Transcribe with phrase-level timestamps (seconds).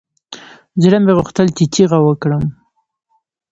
[0.83, 2.43] زړه مې غوښتل چې چيغه وکړم.